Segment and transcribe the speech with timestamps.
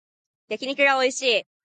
[0.47, 1.45] 焼き肉がおいしい